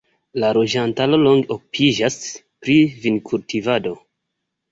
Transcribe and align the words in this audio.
La 0.43 0.47
loĝantaro 0.57 1.19
longe 1.25 1.51
okupiĝas 1.57 2.17
pri 2.65 2.77
vinkultivado. 3.05 3.93